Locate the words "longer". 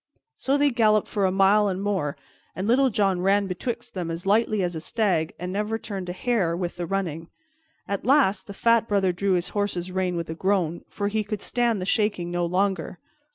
12.47-12.97